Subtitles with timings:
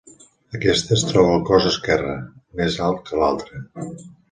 [0.59, 2.17] Aquesta es troba al cos esquerre,
[2.63, 3.65] més alt que l'altre.